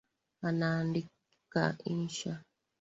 Anaandika 0.41 1.77
insha 1.91 2.33